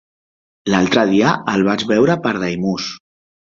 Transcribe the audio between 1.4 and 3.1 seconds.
el vaig veure per Daimús.